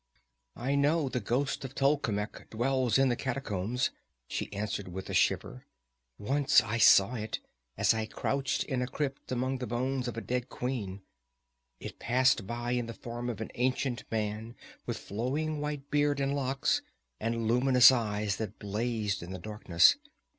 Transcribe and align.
"I 0.55 0.73
know 0.73 1.09
the 1.09 1.19
ghost 1.19 1.63
of 1.63 1.75
Tolkemec 1.75 2.49
dwells 2.49 2.97
in 2.97 3.09
the 3.09 3.15
catacombs," 3.15 3.91
she 4.27 4.51
answered 4.51 4.87
with 4.87 5.11
a 5.11 5.13
shiver. 5.13 5.67
"Once 6.17 6.59
I 6.61 6.79
saw 6.79 7.13
it, 7.13 7.39
as 7.77 7.93
I 7.93 8.07
crouched 8.07 8.63
in 8.63 8.81
a 8.81 8.87
crypt 8.87 9.31
among 9.31 9.59
the 9.59 9.67
bones 9.67 10.07
of 10.07 10.17
a 10.17 10.21
dead 10.21 10.49
queen. 10.49 11.03
It 11.79 11.99
passed 11.99 12.47
by 12.47 12.71
in 12.71 12.87
the 12.87 12.95
form 12.95 13.29
of 13.29 13.41
an 13.41 13.51
ancient 13.53 14.03
man 14.09 14.55
with 14.87 14.97
flowing 14.97 15.61
white 15.61 15.91
beard 15.91 16.19
and 16.19 16.33
locks, 16.35 16.81
and 17.19 17.47
luminous 17.47 17.91
eyes 17.91 18.37
that 18.37 18.57
blazed 18.57 19.21
in 19.21 19.31
the 19.31 19.37
darkness. 19.37 19.97